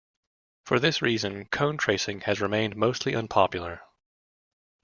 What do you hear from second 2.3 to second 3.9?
remained mostly unpopular.